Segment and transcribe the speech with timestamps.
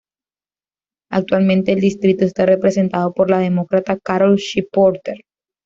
[1.11, 5.25] Actualmente el distrito está representado por la Demócrata Carol Shea-Porter.